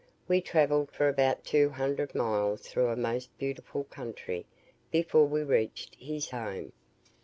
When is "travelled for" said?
0.41-1.07